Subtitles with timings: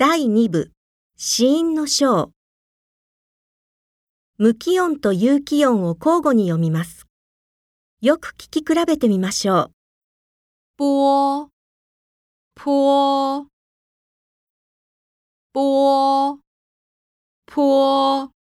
[0.00, 0.72] 第2部、
[1.18, 2.32] 死因の章。
[4.38, 7.06] 無気音と有気音を交互に読みます。
[8.00, 9.72] よく聞き比べてみましょう。
[18.24, 18.39] 波